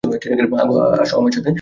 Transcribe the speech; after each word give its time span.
আসো 1.01 1.13
আমার 1.17 1.31
সাথে! 1.31 1.49